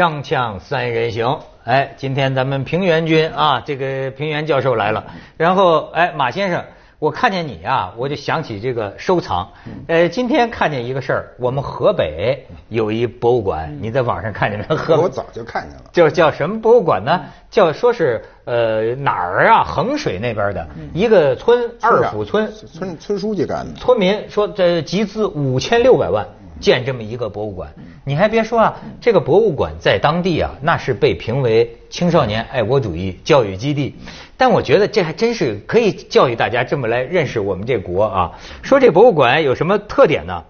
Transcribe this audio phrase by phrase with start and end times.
[0.00, 5.04] 锵锵三人行，哎，今天咱们平原君啊，这个平原教授来了。
[5.36, 6.64] 然后，哎，马先生，
[6.98, 9.46] 我看见你啊，我就想起这个收藏。
[9.88, 14.74] 呃，今天看见一个事儿，我们河北有一博物馆，你在网上看见没？
[14.74, 15.82] 河北我早就看见了。
[15.92, 17.20] 叫叫什么博物馆呢？
[17.50, 19.64] 叫说是呃哪儿啊？
[19.64, 23.78] 衡水那边的一个村二府村，村村书记干的。
[23.78, 26.26] 村民说这集资五千六百万。
[26.60, 27.72] 建这么一个博物馆，
[28.04, 33.94] 你还别说啊，这个博物馆在当地啊，那是被评为青少年爱国主义教育基地。
[34.36, 38.38] 但我觉得这还真是可以教育大家这么来认识我们这国啊。
[38.62, 40.44] 说这博物馆有什么特点呢？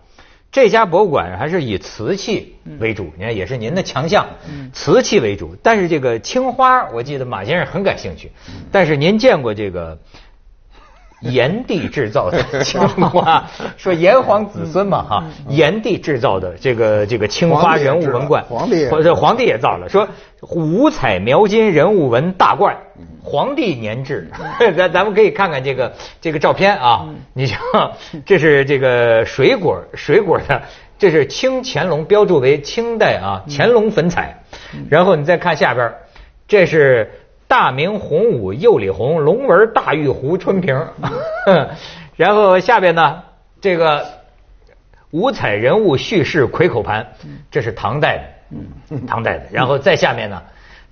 [0.52, 4.26] 这家博物馆还是以瓷器为主，你看也是您的强项，
[4.72, 5.56] 瓷器为主。
[5.62, 8.32] 但是这个青花，我记得马先生很感兴趣。
[8.72, 9.98] 但是您见过这个？
[11.20, 13.44] 炎帝制造的青花，
[13.76, 20.08] 说炎黄子孙嘛哈，炎帝制造的这个这个青花人物文冠，皇帝或者皇帝也造了，说
[20.40, 22.76] 五彩描金人物纹大冠，
[23.22, 24.30] 皇帝年制，
[24.76, 27.58] 咱咱们可以看看这个这个照片啊，你像
[28.24, 30.62] 这是这个水果水果的，
[30.98, 34.42] 这是清乾隆标注为清代啊乾隆粉彩，
[34.88, 35.92] 然后你再看下边，
[36.48, 37.10] 这是。
[37.50, 40.86] 大明洪武釉里红龙纹大玉壶春瓶，
[42.14, 43.24] 然后下边呢，
[43.60, 44.06] 这个
[45.10, 47.04] 五彩人物叙事魁口盘，
[47.50, 48.36] 这是唐代
[48.88, 49.46] 的，唐代的。
[49.50, 50.40] 然后再下面呢，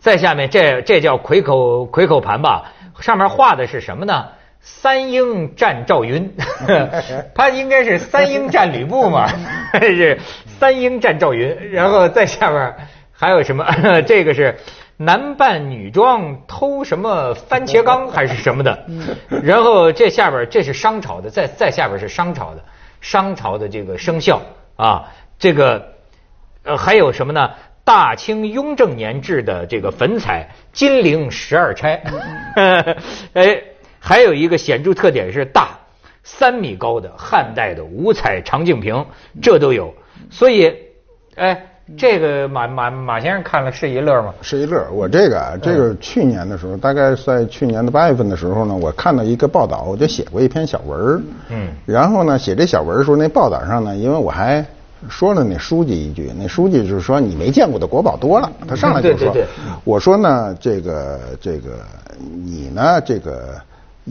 [0.01, 2.73] 再下面这这叫魁口魁口盘吧？
[2.99, 4.27] 上面画的是什么呢？
[4.61, 6.35] 三英战赵云，
[7.37, 9.29] 他应该是三英战吕布嘛？
[9.81, 10.19] 是
[10.59, 11.71] 三英战赵云。
[11.71, 12.75] 然后再下面
[13.13, 13.65] 还有什么？
[14.03, 14.59] 这个是。
[15.01, 18.85] 男扮女装偷什么番茄缸 还是什么的？
[19.45, 22.65] 然后这下边这是商朝的，再再下边是商朝的，
[23.01, 24.43] 商朝的这个生肖
[24.75, 25.95] 啊，这个
[26.65, 27.53] 呃还有什么呢？
[27.85, 32.03] 大清雍正年制的这个粉彩金陵十二钗，
[33.35, 33.63] 哎，
[34.01, 35.79] 还有一个显著特点是大
[36.25, 39.07] 三米高的汉代的五彩长镜瓶，
[39.41, 39.95] 这都有，
[40.29, 40.75] 所以
[41.37, 41.67] 哎。
[41.97, 44.35] 这个马马马先生看了是一乐吗？
[44.43, 44.87] 是一乐。
[44.93, 51.23] 我这个这个去年的时候，大概在去年的八月份的时候呢，我看到一个报道，我就写过一篇小文儿。
[51.49, 51.69] 嗯。
[51.87, 54.65] 然后呢，写这小文的时候，那报道上呢，因为我还
[55.09, 58.51] 说了那书记一句，那书记就是说你没见过的国宝多了。
[58.69, 59.35] 他上来就说，
[59.85, 61.71] 我说呢，这个这个
[62.45, 63.55] 你呢，这个。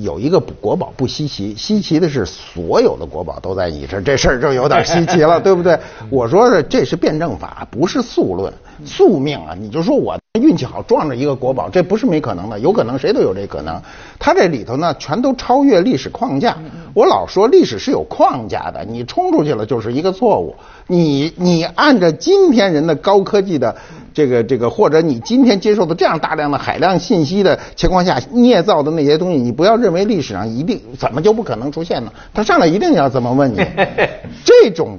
[0.02, 5.78] 有一个国宝不稀奇，稀奇的是所有的国宝都在你这，这事儿就有点稀奇了，对不对？
[6.10, 8.54] 我说的这是辩证法，不是素论，
[8.86, 9.56] 宿命啊！
[9.60, 13.82] 你就说我运气好撞着一个国宝，这不是没可能的，有可能谁都有这可能。
[14.20, 16.58] 他这里头呢，全都超越历史框架。
[16.94, 20.56] 我老说历史是有框架的，你冲出去了就是一个错误。
[20.88, 23.76] 你你按照今天人的高科技的。
[24.14, 32.12] 这个这个，或者你今天接受的这样大量的海量信息的情况下捏造的那些东西，你不要认为历史上一定怎么就不可能出现呢？
[32.34, 33.58] 他上来一定要这么问你。
[34.44, 34.98] 这种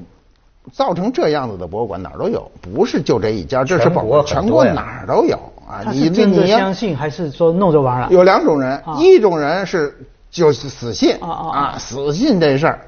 [0.72, 5.36] 造成这样子的博物馆哪儿都有，不是就这一家，这是国全国哪儿都有
[5.68, 5.82] 啊。
[5.90, 8.08] 你真的相信还是说弄着玩了？
[8.10, 9.96] 有两种人，一种人是
[10.30, 12.78] 就是死信啊，死信这事儿。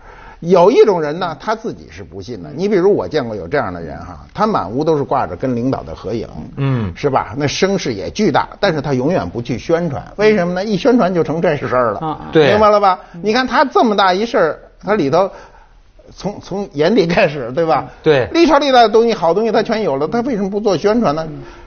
[0.41, 2.49] 有一种人呢，他自己是不信的。
[2.55, 6.27] 你比如我见过有这样的人哈，他满屋都是挂着跟领导的合影，
[6.57, 7.35] 嗯，是吧？
[7.37, 10.65] 那声势也巨大，但是他永远不去宣传，为什么呢？
[10.65, 12.99] 一宣传就成这事儿了，对，明白了吧？
[13.21, 15.31] 你看他这么大一事儿，他里头
[16.15, 17.89] 从从眼底开始，对吧？
[18.03, 21.27] 对，历朝历代的东西，好东西他全有了，他为什么不做宣传呢？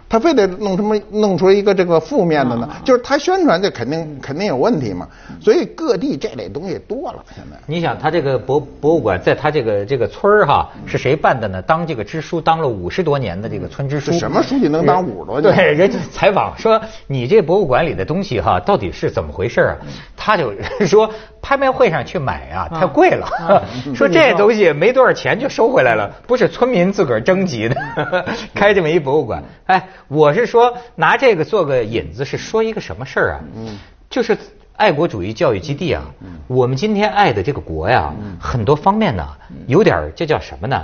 [0.09, 2.69] 他非得弄什么弄出一个这个负面的呢？
[2.83, 5.07] 就是他宣传这肯定肯定有问题嘛。
[5.41, 7.23] 所以各地这类东西多了。
[7.33, 11.59] 现在你想，他这个博博物馆在他这个这个村儿哈是谁办的呢？
[11.63, 14.11] 当这个支书当了五十多年的这个村支书。
[14.11, 15.55] 什么书记能当五十多年？
[15.55, 19.77] 对，人家采访说你这博物馆里的东西哈到底是怎么回事啊？
[20.25, 20.53] 他就
[20.87, 21.11] 说
[21.41, 23.27] 拍卖会上去买啊太贵了，
[23.93, 27.75] 说这东西没多少钱就收回来了，不是村民自个儿征集的，
[28.55, 29.89] 开这么一博物馆，哎。
[30.07, 33.39] 我是说，拿这个做个引子，是说一个什么事儿啊？
[33.53, 33.77] 嗯，
[34.09, 34.37] 就是
[34.77, 36.03] 爱国主义教育基地啊。
[36.21, 39.27] 嗯，我们今天爱的这个国呀，很多方面呢，
[39.67, 40.81] 有点这叫什么呢？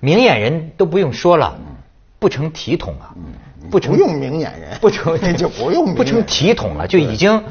[0.00, 1.58] 明眼人都不用说了，
[2.18, 3.12] 不成体统啊。
[3.16, 7.42] 嗯，不成不用明眼人，不成 就不用不成体统了，就已经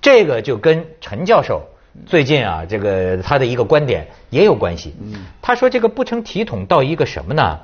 [0.00, 1.62] 这个就跟陈教授
[2.06, 4.94] 最近啊，这个他的一个观点也有关系。
[5.00, 7.58] 嗯，他说这个不成体统到一个什么呢？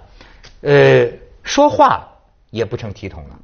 [0.62, 1.08] 呃，
[1.42, 2.08] 说话。
[2.50, 3.36] 也不成体统了，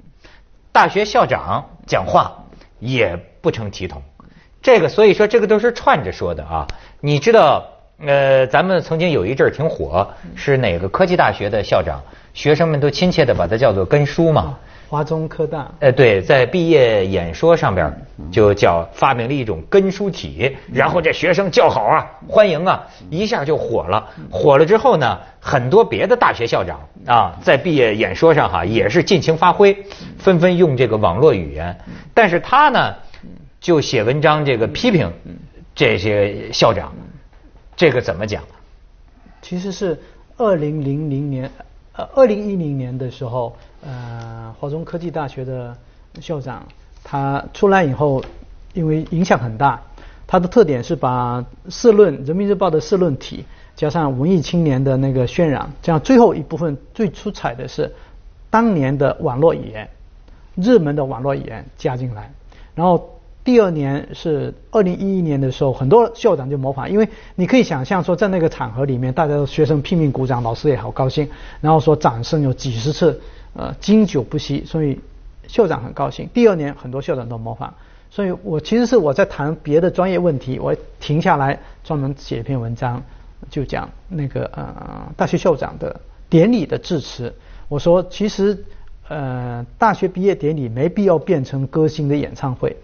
[0.71, 2.45] 大学校长讲话
[2.79, 4.01] 也不成体统，
[4.63, 6.67] 这个所以说这个都是串着说的啊。
[7.01, 7.67] 你知道，
[7.99, 12.01] 呃，咱们曾经有一阵儿挺火，是哪个科技大学的校长
[12.33, 14.57] 学生们都亲切的把他叫做根叔嘛。
[14.93, 15.73] 华中科大。
[15.81, 17.91] 哎，对，在毕业演说上边
[18.31, 24.07] 就叫发明了一种根书体，然后这学生叫好啊，欢迎啊，一下就火了。
[24.31, 29.75] 火了之后呢，很多别的大学校长啊，在毕业演说上哈也是尽情发挥，
[30.19, 31.75] 纷纷用这个网络语言。
[32.13, 32.95] 但是他呢，
[33.63, 35.11] 就写文章这个批评
[35.75, 36.93] 这些校长，
[37.75, 38.43] 这个怎么讲？
[39.41, 39.99] 其实是
[40.37, 41.51] 二零零零年，
[41.95, 43.55] 呃，二零一零年的时候。
[43.85, 45.77] 呃，华中科技大学的
[46.21, 46.63] 校长，
[47.03, 48.23] 他出来以后，
[48.75, 49.83] 因为影响很大，
[50.25, 53.45] 他的特点是把社论《人民日报》的社论体
[53.75, 57.93] 加上文艺青年的那个渲染，这样最后一部分最出彩的是
[58.51, 59.89] 当年的网络语言，
[60.55, 62.33] 热门的网络语言加进来，
[62.77, 63.11] 然后。
[63.45, 71.29] 第二年是二零一一年的时候，很多校长就模仿，因为你可以想象说，在那个场合里面，大家学生拼命鼓掌，老师也好高兴，
[71.61, 73.21] 然后说掌声有几十次，
[73.55, 75.01] 呃，经久不息，所以
[75.49, 76.29] 校长很高兴。
[76.33, 77.75] 第二年很多校长都模仿，
[78.11, 83.03] 所以我其实是我在谈别的专业问题，我停下来专门写一篇文章，
[83.51, 87.35] 就讲那个呃大学校长的典礼的致辞。
[87.69, 88.65] 我说其实
[89.09, 92.77] 呃大学毕业典礼没必要变成歌星的演唱会。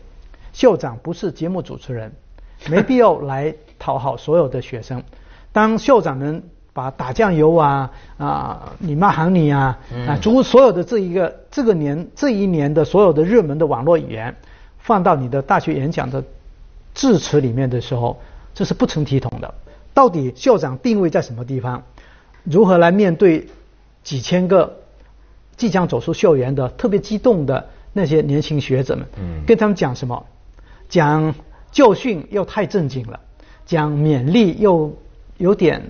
[0.53, 2.13] 校长不是节目主持人，
[2.69, 5.03] 没必要来讨好所有的学生。
[5.53, 6.43] 当校长们
[6.73, 14.37] 把打酱油啊啊，你骂喊你啊啊，诸所有的这一个这个年这一年的所有的热门的网络语言，
[14.79, 16.23] 放到你的大学演讲的
[16.95, 18.21] 致辞里面的时候，
[18.55, 19.53] 这是不成体统的。
[19.95, 21.83] 到底校长定位在什么地方？
[22.45, 23.49] 如何来面对
[24.05, 24.77] 几千个
[25.57, 29.07] 即将走出校园的特别激动的那些年轻学者们？
[29.47, 30.25] 跟他们讲什么？
[30.89, 31.35] 讲
[31.71, 33.21] 教训又太正经了，
[33.67, 34.97] 讲勉励又
[35.37, 35.83] 有点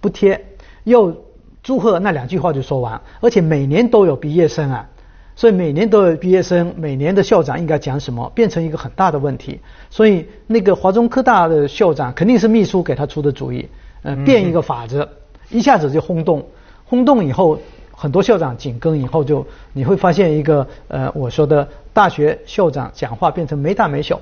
[0.00, 0.44] 不贴，
[0.84, 1.24] 又
[1.62, 4.88] 祝贺那两句话就说完，而且每年都有毕业生啊，
[5.34, 9.60] 所以每年都有毕业生，每年的校长应该讲什么，变成一个很大的问题。
[9.90, 13.68] 所以那个华中科大的校长肯定是秘书给他出的主意，
[14.02, 15.08] 呃，变一个法子，
[15.50, 16.46] 一下子就轰动，
[16.84, 17.58] 轰动以后。
[18.02, 24.18] 很多校长紧跟以后，就你会发现一个呃，我说的大学校长讲话变成没大没小。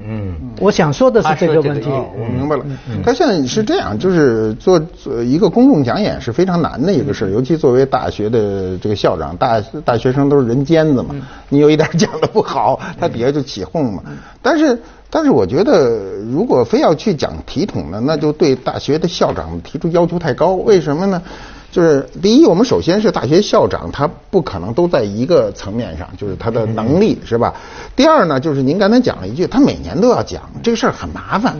[0.00, 1.90] 嗯，我想说的是这个问题。
[1.90, 2.64] 我明白了。
[3.04, 11.12] 他现在是这样，就是做做一个公众讲演是非常难的一个事，尤其作为大学的这个校长，大大学生都是人尖子嘛，
[11.50, 14.04] 你有一点讲的不好，他底下就起哄嘛。
[14.40, 14.80] 但是，
[15.10, 15.98] 但是我觉得，
[16.30, 20.52] 如果非要去讲体统呢，那就对大学的校长提出要求太高。
[20.54, 21.20] 为什么呢？
[21.70, 27.54] 就是第一，我们首先是大学校长，他不可能都在一个层面上，就是他的能力是吧？
[27.94, 31.56] 第二呢，就是您刚才讲了一句，他每年都要讲，这个事儿很麻烦。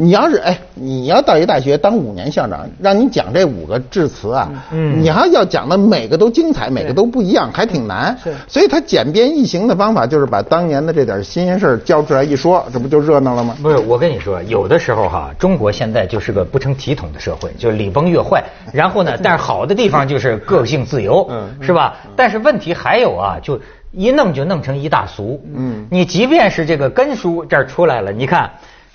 [0.00, 4.48] 你要是哎，你要到一大学当五年校长，让你讲这五个致辞啊，
[5.02, 8.16] 你还要讲的每个都精彩，每个都不一样，还挺难。
[8.46, 13.56] 所以他简便易行的方法就是把当年的这点新鲜事儿交出来一说，这不就热闹了吗？
[13.60, 18.44] 不是，我跟你说，有的时候哈，中国现在就是个不成体统的社会，就是礼崩乐坏。
[18.72, 21.96] 然后呢，但是好的地方就是个性自由，嗯是吧？
[22.14, 23.60] 但是问题还有啊，就
[23.90, 25.42] 一弄就弄成一大俗。
[25.56, 28.48] 嗯，你即便是这个根书这儿出来了，你看。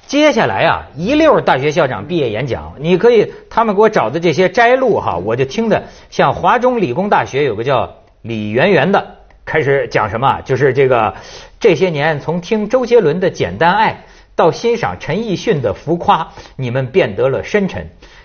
[0.06, 11.16] 接下来啊，一溜儿大学校长毕业演讲，你可以他们给我找的这些摘录哈，我就听的像华中理工大学有个叫李圆圆的，开始讲什么，就是这个
[11.60, 13.92] 这些年从听周杰伦的《简单爱》
[14.36, 16.24] 到欣赏陈奕迅的《浮夸》，
[16.58, 17.84] 你们变得了深沉；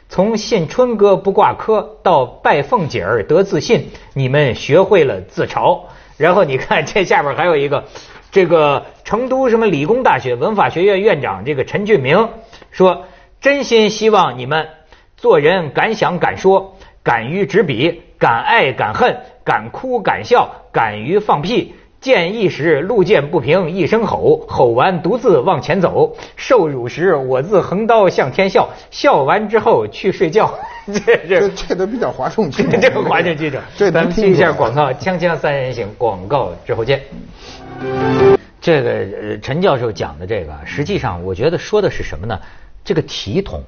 [0.09, 5.81] 从信春哥不挂科到拜凤姐儿得自信，你们学会了自嘲。
[6.19, 7.85] 然后你看这下边还有一个。
[8.31, 12.29] 这个成都什么理工大学文法学院院长这个陈俊明
[12.71, 13.05] 说
[13.41, 14.69] ：“真心希望你们
[15.17, 21.75] 做人敢想敢说，敢于执笔，敢爱敢恨，敢哭敢笑，敢于放屁。
[22.01, 26.17] 见义时路见不平一声吼，吼完独自往前走。
[26.37, 30.55] 受辱时我自横刀向天笑，笑完之后去睡觉。
[30.87, 32.81] ”这这这都比较哗众取宠。
[32.81, 33.61] 这个哗众取宠。
[33.91, 37.03] 咱们听一下广告，锵锵三人行广告之后见。
[38.61, 42.39] 这个陈教授讲的这个，实际上我觉得说的是什么呢？
[42.85, 43.63] 这个体统。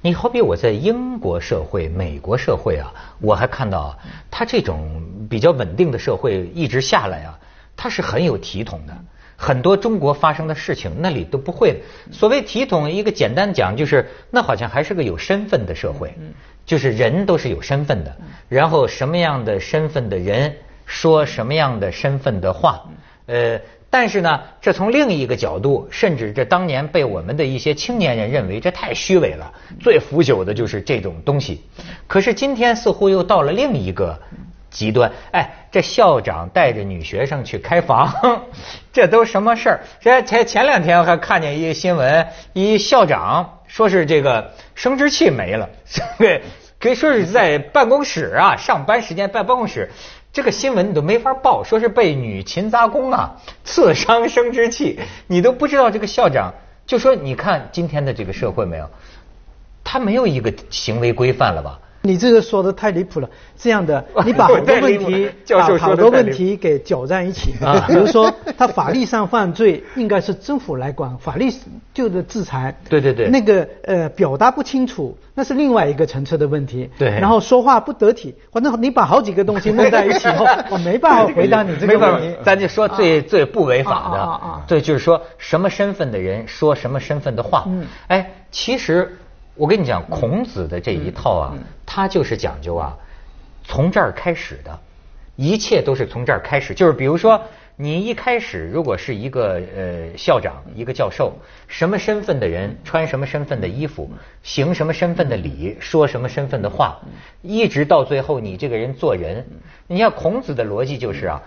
[0.00, 3.98] 你好比我在英国社会、美国社会啊，我还看到
[4.30, 7.38] 他这种比较稳定的社会一直下来啊，
[7.76, 8.96] 他是很有体统的。
[9.36, 11.82] 很多中国发生的事情那里都不会。
[12.10, 16.14] 所谓体统，一个简单讲就是，那好像还是个有身份的社会，
[16.64, 18.16] 就是人都是有身份的。
[18.48, 22.84] 然后什么样的身份的人说什么样的身份的话。
[23.28, 31.62] 呃，但是呢，这从另一个角度，甚至这当年被我们的一些青年人认为这太虚伪了，最腐朽的就是这种东西。
[32.06, 34.18] 可是今天似乎又到了另一个
[34.70, 35.12] 极端。
[35.30, 38.46] 哎，这校长带着女学生去开房，
[38.92, 39.80] 这都什么事儿？
[40.00, 45.68] 这前前两天我还看见一个新闻，一校长说是这个生殖器没了，
[46.18, 46.42] 对。
[46.80, 49.90] 可以说是在办公室啊，上班时间办办公室，
[50.38, 56.54] 这个新闻你都没法报，说是被女勤杂工啊刺伤生殖器，你都不知道这个校长
[56.86, 58.88] 就说，你看今天的这个社会没有，
[59.82, 61.80] 他没有一个行为规范了吧？
[62.08, 63.28] 你这个说的太离谱了。
[63.56, 67.52] 这样的， 你把好多问题，把好多问题给搅在一起。
[67.62, 71.52] 啊，比如说，他法律上犯罪，应该是政府来管，法律
[71.92, 72.74] 就是制裁。
[72.88, 73.28] 对对对。
[73.28, 76.88] 那个呃，表达不清楚，那是另外一个层次的问题。
[76.98, 77.10] 对。
[77.10, 82.36] 然后说话不得体，反正你把好几个东西弄在一起后， 我没办法回答你这个问题。
[82.44, 87.64] 咱就说最最不违法的，啊对，就是说什么身份的人说什么身份的话。
[87.66, 87.84] 嗯。
[88.06, 89.18] 哎，其实
[89.58, 92.96] 我跟你讲，孔子的这一套啊，他就是讲究啊。
[93.64, 94.78] 从这儿开始的，
[95.34, 96.72] 一切都是从这儿开始。
[96.72, 97.42] 就是比如说，
[97.76, 101.34] 你一开始如果是一个呃校长、一个教授，
[101.66, 104.08] 什么身份的人穿什么身份的衣服，
[104.44, 107.00] 行什么身份的礼，说什么身份的话，
[107.42, 109.44] 一直到最后你这个人做人，
[109.88, 111.42] 你像孔子的逻辑就是啊，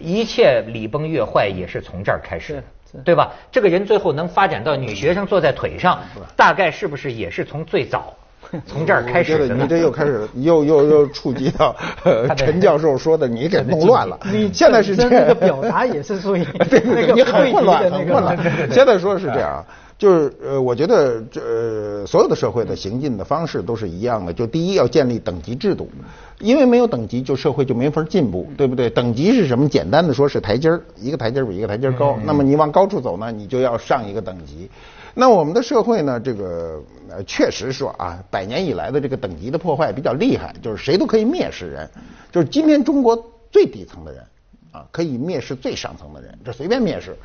[0.00, 2.64] 一切礼崩乐坏也是从这儿开始的，
[3.02, 3.32] 对吧？
[3.50, 5.98] 这个人最后能发展到女学生坐在腿上，
[6.36, 8.14] 大概是不是也是从最早？
[8.66, 11.74] 从这儿开始的，你这又开始又又又触及到
[12.36, 14.18] 陈教授说的，你给弄乱了。
[14.30, 18.36] 你现在是这个表达也是属于那个你很混乱，很混乱。
[18.70, 19.64] 现在说是这样，
[19.96, 24.32] 就是呃，我觉得这呃所有的社会的行进的方式都是一样的。
[24.32, 25.88] 就第一要建立等级制度，
[26.40, 28.90] 因为没有等级，就社会就没法进步，对不对？
[28.90, 29.68] 等级是什么？
[29.68, 32.18] 简单的说是台阶儿，一个台阶比一个台阶高。
[32.24, 34.68] 那么你往高处走呢，你就要上一个等级。
[35.14, 36.18] 那我们的社会呢？
[36.18, 41.88] 这个呃，确实说啊，百年以来的这个等级的破坏比较厉害，就是谁都可以蔑视人，
[42.32, 43.16] 就是今天中国
[43.52, 44.24] 最底层的人
[44.74, 47.16] 啊，可以蔑视最上层的人，这随便蔑视，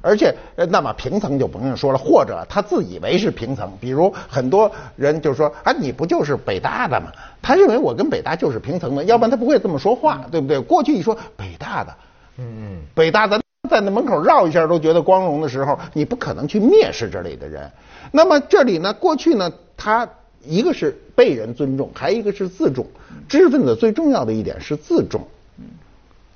[0.00, 0.34] 而且
[0.70, 7.12] 那么平层就不用说了，或者他自以为是平层，比如很多人就说啊，你不就是北大的吗？
[7.42, 10.58] 他认为我跟北大就是平层的，要不然他不会这么说话，对不对？
[10.58, 11.94] 过去一说北大的，
[12.38, 13.38] 嗯，北大的。
[13.68, 17.70] 在那门口绕一下都觉得光荣的时候，你不可能去蔑视这里的人。
[18.12, 20.06] 那么这里呢，过去呢，他
[20.42, 22.86] 一个是被人尊重，还一个是自重。
[23.26, 25.26] 知识分子最重要的一点是自重，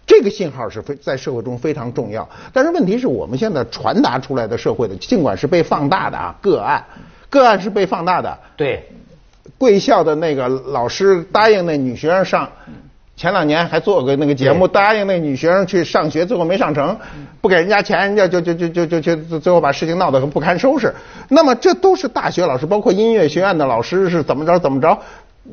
[0.08, 2.28] 这个信号是非在社会中非常重要。
[2.52, 6.84] 但是问题是我们现在传达出来的社会的，尽管是被放大的啊个案，
[7.30, 8.36] 个案是被放大的。
[8.56, 8.90] 对，
[9.56, 12.48] 贵校的那个老师答应那女学生上。
[13.16, 16.96] 前两年还做过那个节目，答应那女学生去上学，最后没上成，
[17.40, 20.94] 不给人家钱，人家就就就就就就最后把事情闹得很不堪收拾。
[21.28, 24.96] 那么这都是大学老师，包括音乐学院的老师是怎么着怎么着，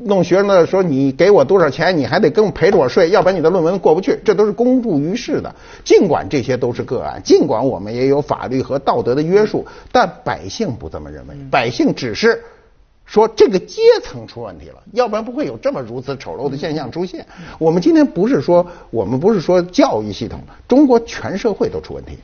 [0.04, 5.54] 弄学生的说你给我多少钱，你还得跟我陪着我睡，要不然你的论文过不去，这都是公诸于世的。
[5.84, 12.42] 尽管这些都是个案，尽管我们也有法律和道德的约束，但百姓不这么认为，百姓只是。
[13.06, 17.24] 说这个阶层出问题了，要不然不会有这么如此丑陋的现象出现。
[17.58, 22.18] 我们今天不是说我们不是说教育系统，中国全社会都出问题，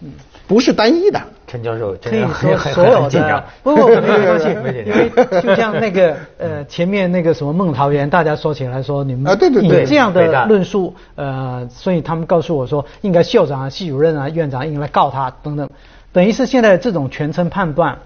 [0.49, 1.21] 不是单一的。
[1.47, 4.49] 陈教授可以说所有的，不不，没关系，
[4.85, 5.11] 因为
[5.41, 15.71] 就像那个呃前面那个什么孟桃园，大家说起来说你们啊对对对，这样的论述呃，所以他们告诉我说，应该校长啊、系主任啊、院长应该告他等等，
[16.13, 17.99] 等于是现在这种全程判断。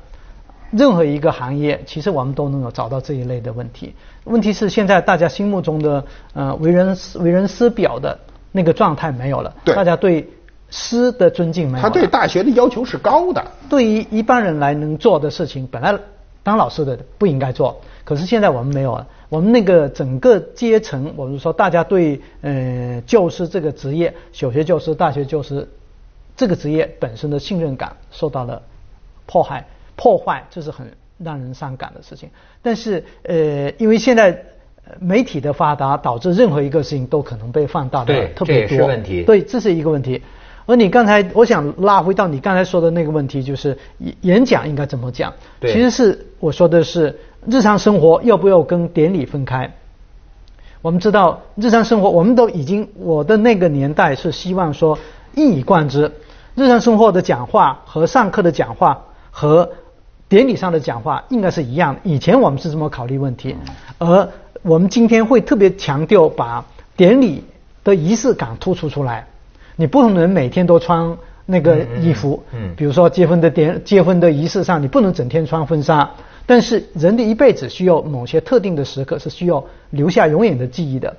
[0.70, 3.94] 任何一个行业，其实我们都能够找到这一类的问题。
[4.25, 6.04] 问题是现在大家心目中的
[6.35, 8.18] 呃为人为人师表的
[8.52, 10.28] 那个状态没有了，大家对
[10.70, 11.88] 师的尊敬没有了。
[11.88, 13.44] 他对大学的要求是高的。
[13.68, 15.96] 对于一般人来能做的事情，本来
[16.42, 19.06] 当老师的不应该做，可是现在我们没有了。
[19.28, 25.68] 我们那个整个阶层，我们说大家对呃教师这个职业，小学教师、大学教师
[26.37, 28.62] 这个职业本身的信任感受到了
[29.26, 29.66] 迫害。
[29.97, 30.87] 破坏，这是很
[31.19, 32.29] 让人伤感的事情。
[32.62, 34.45] 但是，呃，因为现在
[35.00, 38.87] 媒体的发达，导致任何一个事情都可能被放大的特别多。
[38.87, 39.25] 问题。
[39.25, 40.23] 对，这是一个问题。
[40.67, 43.76] 而你刚才，我想拉回到你刚才说的那个问题，就是
[44.21, 45.33] 演讲应该怎么讲？
[45.61, 49.73] 其实是我说的是日常生活要不要跟典礼分开？
[50.83, 54.99] 我们知道日常生活，我们都已经我的那个年代是希望说
[55.35, 56.12] 一以贯之，
[56.55, 59.71] 日常生活的讲话和上课的讲话和。
[60.28, 63.54] 典礼上的讲话应该是一样，以前我们是这么考虑问题，
[63.99, 64.28] 而
[64.62, 66.64] 我们今天会特别强调把
[66.97, 67.45] 典礼
[67.85, 69.26] 的仪式感突出出来。
[69.76, 76.11] 你不可能每天都穿那个衣服，嗯，比如说结婚的典结婚的仪式上，你不能整天穿婚纱，
[76.45, 81.14] 但是人的一辈子需要某些特定的时刻是需要留下永远的记忆的。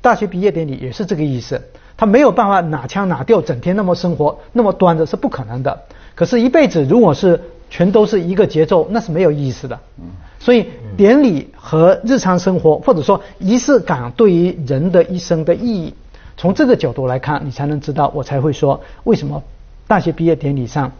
[0.00, 1.60] 大学毕业典礼也是这个意思，
[1.96, 5.82] 他没有办法哪腔哪调，整天那么生活那么端着是不可能的。
[6.14, 7.40] 可是，一辈子如果是
[7.74, 9.76] 全都是一个节奏，那是没有意思的。
[9.98, 10.04] 嗯，
[10.38, 15.92] 所以典礼和日常生活或者说仪式感对于人的一生的意义，
[16.36, 19.42] 从这个角度来看，你才能知道，我才会说为什么。
[19.88, 20.92] 大学毕业典礼上，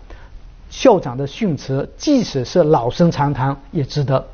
[0.68, 4.26] 校长的训词，即使是老生常谈，也值得。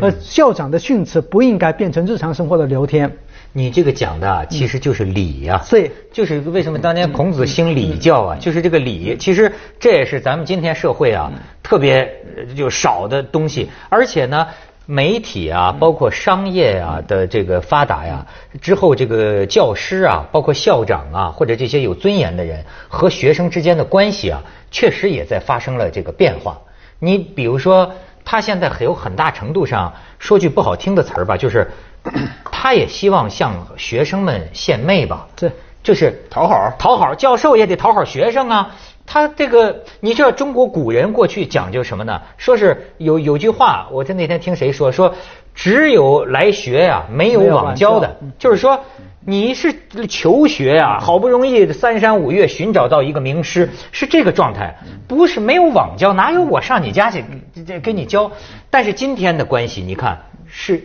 [0.00, 3.16] 而校长的训词不应该变成日常生活的聊天。
[3.56, 9.16] 你这个讲的其实就是礼呀，对，就是为什么当年孔子兴礼教啊，就是这个礼。
[9.18, 11.32] 其实这也是咱们今天社会啊
[11.62, 12.06] 特别
[12.54, 14.46] 就少的东西，而且呢。
[14.88, 18.24] 媒体啊，包括商业啊的这个发达呀，
[18.60, 26.56] 之后这个教师啊，包括校长啊，或者这些有尊严的人和学生之间的关系啊，确实也在发生了这个变化。
[27.00, 27.90] 你比如说，
[28.24, 31.68] 他现在有很大程度上说句不好听的词儿吧，就是
[32.50, 35.50] 他也希望向学生们献媚吧，对，
[35.82, 38.74] 就是讨好，讨好教授也得讨好学生啊。
[39.08, 42.20] 他这个，你知道中国古人过去讲究什么呢？
[42.36, 45.14] 说是有有句话，我在那天听谁说，说
[45.54, 48.16] 只有来学呀，没有网教的。
[48.36, 48.80] 就是说，
[49.24, 49.72] 你是
[50.08, 57.24] 求学呀，好不容易三山五岳寻找到一个名师，是这个状态，不是没有网教，哪有我上你家去
[57.64, 58.32] 这跟你教？
[58.70, 60.82] 但是今天的关系，你看是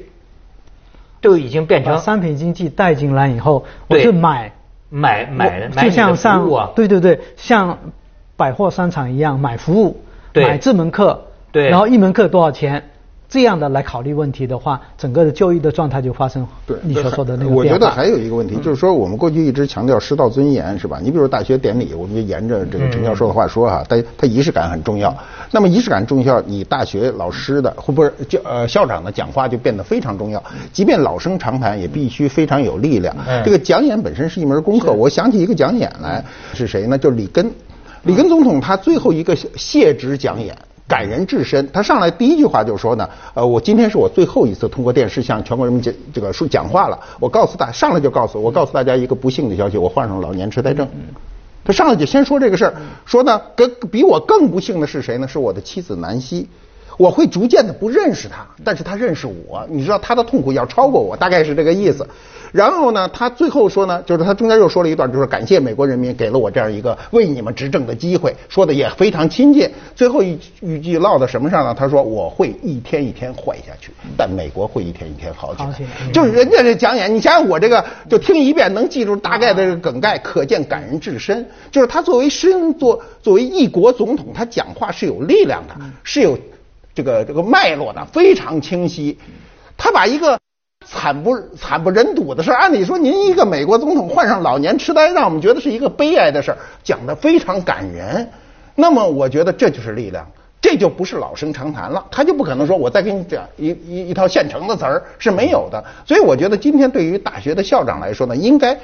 [1.22, 4.52] 都已经变成商品经济带进来以后，我是买
[4.90, 7.78] 买买买就像上对对对，像。
[8.38, 10.02] 百货商场一样买服务，
[10.34, 12.90] 买这门课，对，然后一门课多少钱？
[13.32, 21.00] 这样的来考虑问题的话，整个的就业的状态就发生对你所说的那个我觉得还有一个问题，就是说我们过去一直强调师道尊严，是吧？
[21.02, 25.16] 你比如大学典礼，我们就沿着这个陈教授的话说哈，它它仪式感很重要。
[25.50, 30.44] 那么仪式感重要，你大学老师的或不是教呃校长的讲话就变得非常重要。
[30.74, 33.16] 即便老生常谈，也必须非常有力量。
[33.46, 34.92] 这个讲演本身是一门功课。
[34.92, 36.22] 我想起一个讲演来，
[36.54, 36.98] 是谁呢？
[36.98, 37.50] 就是里根。
[38.04, 40.58] 里根总统他最后一个谢职讲演，
[40.92, 41.66] 感人至深。
[41.72, 47.00] 他上来第一句话就说呢，呃，我今天是我最后一次通过电视向全国人民讲这个说讲话了。
[47.18, 50.86] 我告诉大，上来就告诉我告诉大家一个不幸的消息，我患上老年痴呆症。
[51.64, 52.74] 他上来就先说这个事儿，
[53.06, 55.26] 说呢，跟比我更不幸的是谁呢？
[55.26, 56.50] 是我的妻子南希。
[57.02, 59.66] 我会逐渐的不认识他，但是他认识我。
[59.68, 62.08] 你知道他的痛苦要超过我，大概是这个意思。
[62.52, 69.72] 然后呢，他最后说呢，就是他中间又说了一段，就是感谢美国人民给了我这样一个为你们执政的机会，说的也非常亲切。
[69.96, 71.74] 最后一一句落到什么上呢？
[71.74, 75.74] 他说我会一天一天坏下去，但美国会一天一天好起来。
[76.14, 81.48] 就是人家这讲演，你想想我这个就听一遍能记住大概的梗概，可见感人至深。
[81.72, 86.38] 就是他作为身作作为一国总统，他讲话是有力量的，是有。
[86.94, 89.18] 这个这个脉络呢非常清晰，
[89.78, 90.40] 他把一个
[90.86, 98.30] 惨不惨不忍睹的事儿按理说您一个美国总统患上老年痴呆，让我们觉得是一个悲哀的事儿讲得非常感人。
[98.76, 100.26] 那么我觉得这就是力量，
[100.60, 105.84] 这就不是老生常谈了，他就不可能说我再给你讲一一一套现成的词儿是没有的。
[106.06, 108.78] 所以我觉得今天对于大学的校长来说呢，应该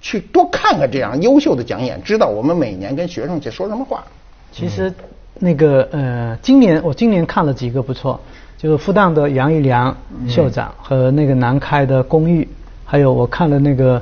[0.00, 4.04] 去多看看这样优秀的讲演，知道我们每年跟学生去说什么话。
[4.52, 4.92] 其实。
[5.40, 8.20] 那个呃，今年我今年看了几个不错，
[8.56, 9.96] 就是复旦的杨玉良
[10.28, 12.48] 校长和那个南开的龚玉，
[12.84, 14.00] 还有我看了那个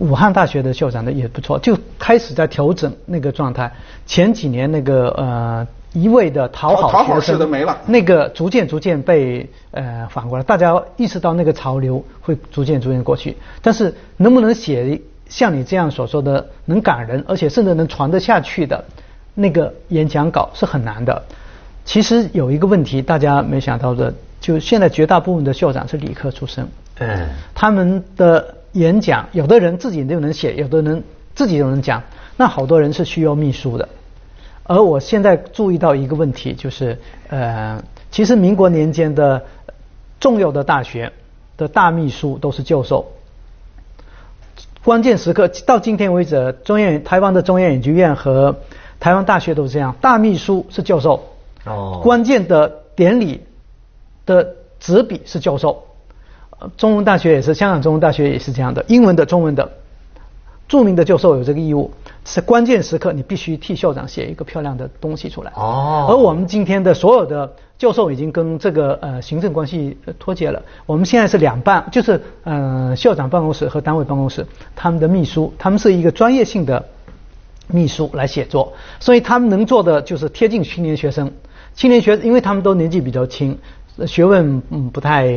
[0.00, 3.72] 武汉大学的校长的也不错，就开始在调整那个状态。
[4.06, 13.36] 前几年那个呃一味的讨好讨好式的没了，那个逐渐逐渐被呃反过来，大家意识到那个潮流会逐渐逐渐过去。
[13.62, 18.84] 但是能不能写像你这样所说的能感人，而且甚至能传得下去的？
[19.34, 21.22] 那个演讲稿是很难的。
[21.84, 26.66] 其实有一个问题，大家没想到的，就现在绝大部分的校长是理科出身。
[26.98, 27.28] 嗯。
[27.54, 31.02] 他们的演讲，有的人自己就能写，有的人
[31.34, 32.02] 自己就能讲。
[32.36, 33.88] 那好多人是需要秘书的。
[34.62, 39.44] 而我现在注意到一个问题，就是呃，其实民国年间的
[40.18, 41.12] 重要的大学
[41.58, 43.12] 的大秘书都是教授。
[44.82, 48.56] 关键时刻到今天为止，中央台湾的中央研究院和
[49.04, 51.22] 台湾大学都是这样，大秘书是教授，
[51.66, 53.42] 哦，关键的典礼
[54.24, 55.82] 的执笔是教授，
[56.78, 59.72] 中文大学也是，香港中文大学也是这样的，英文的、中文的，
[60.66, 61.90] 著名的教授有这个义务，
[62.24, 65.52] 是关键时刻你必须替校长写一个漂亮的东西出来。
[65.54, 76.82] 哦，而我们今天的所有的教授已经跟这个呃行政关系脱节了，我们现在是两办，就是呃校长办公室和单位办公室，他们的秘书，他们是一个专业性的。
[77.66, 81.32] 秘书来写作，所以他们能做的就是贴近青年学生。
[81.74, 83.58] 青年学，因为他们都年纪比较轻，
[84.06, 85.28] 学问嗯不太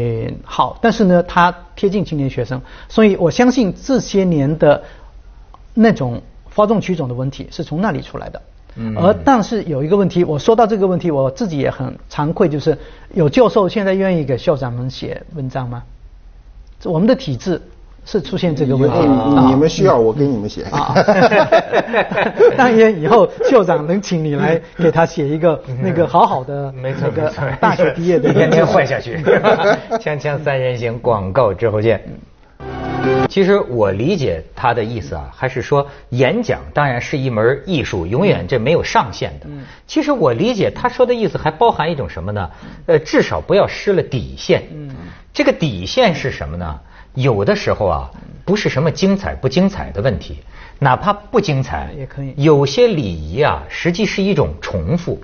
[0.44, 4.84] 好，但是呢，他贴近青年学生，所以我相信这些年的
[5.74, 6.22] 那种
[6.54, 8.42] 哗众取宠的问题是从那里出来的。
[8.76, 8.96] 嗯。
[8.98, 12.78] 而但是有一个问题，我说到这个问题，我自己也很惭愧，就是
[13.13, 15.84] 有教授现在愿意给校长们写文章吗？
[16.84, 17.62] 我们的体制。
[18.10, 18.98] 是出现这个问题，
[19.50, 20.63] 你们需要我给你们写。
[22.56, 29.17] 当然以后校长能请你来给他写一个那个好好的没错个大学毕业的，天天坏下去。
[30.00, 32.02] 锵锵三人行，广告之后见。
[33.28, 39.48] 其实我理解他的意思啊，还是说演讲当然是一门艺术，永远这没有上限的。
[39.86, 42.50] 其实我理解他说的意思还包含一种什么呢？
[42.86, 44.63] 呃，至少不要失了底线。
[45.34, 46.80] 这个底线是什么呢？
[47.18, 48.12] 有的时候啊，
[48.46, 50.38] 不是什么精彩不精彩的问题，
[50.78, 52.32] 哪怕不精彩也可以。
[52.38, 55.20] 有些礼仪啊，实际是一种重复。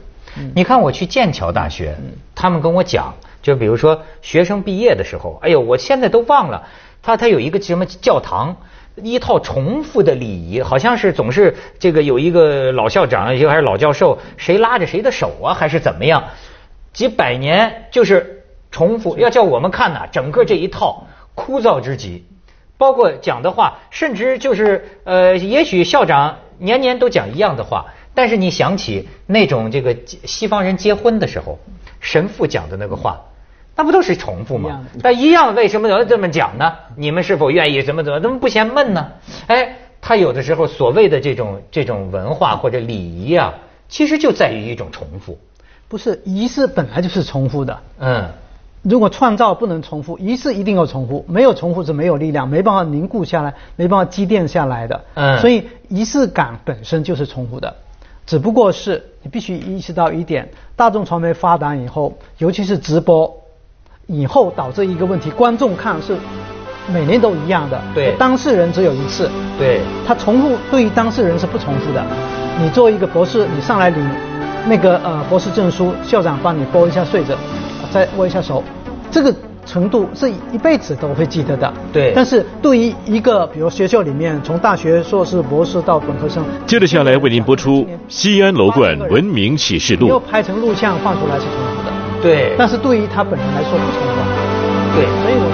[0.56, 1.96] 你看我去剑桥大学，
[2.34, 6.64] 他们跟我讲，就比如说学生毕业的时候，哎呦，我现在都忘了，
[7.04, 8.58] 他他有一个什么教堂，
[8.96, 16.24] 一套重复的礼仪，好像是总是这个有一个老校长，一个还是老教授，谁拉着谁的手啊，还是怎么样？
[16.92, 21.06] 几百年就是重复，要叫我们看呐，整个这一套。
[21.36, 22.26] 枯燥之极，
[22.78, 31.60] 包括讲的话，甚至就是呃，也许校长年年都讲一样的话，但是你想起那种这个西方人结婚的时候，
[32.00, 33.22] 神父讲的那个话，
[33.76, 34.86] 那不都是重复吗？
[35.02, 36.76] 那一样，为什么要这么讲呢？
[36.96, 39.14] 你们是否愿意怎么怎么，怎么不嫌闷呢？
[39.48, 43.56] 哎，他有的时候所谓的这种这种文化或者礼仪啊，
[43.90, 45.40] 其实就在于一种重复。
[45.88, 47.80] 不是仪式本来就是重复的。
[48.00, 48.30] 嗯。
[48.84, 55.02] 如果创造不能重复，仪式一定要重复，没有重复是没有力量，没办法凝固下来，没办法积淀下来的。
[55.14, 57.74] 嗯，所以仪式感本身就是重复的，
[58.28, 63.34] 只不过是你必须意识到一点：大众传媒发达以后，尤其是直播
[64.08, 66.18] 以后，导致一个问题，观众看是
[66.92, 72.06] 每年都一样的，对，当事人只有一次，对，他重复对于当事人是不重复的。
[72.60, 74.06] 你作为一个博士，你上来领
[74.68, 77.34] 那个呃博士证书，校长帮你拨一下穗子。
[77.94, 78.64] 再握一下手，
[79.12, 79.32] 这个
[79.68, 81.72] 程度是一辈子都会记得的。
[81.94, 90.08] 对，但是对于一个比如学校里面从大学硕士、博士到本科生，接着下来为您播出《西安楼冠文明启示录》。
[90.10, 91.94] 要拍成录像放出来是重复的。
[92.20, 94.96] 对，但是对于他本人来说不重复。
[94.96, 95.53] 对，所以我。